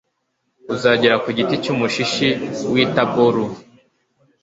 [0.73, 2.27] uzagera ku giti cy'umushishi
[2.71, 3.43] w'i taboru